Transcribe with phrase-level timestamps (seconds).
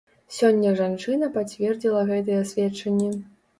[0.37, 3.15] Сёння жанчына пацвердзіла гэтыя сведчанні.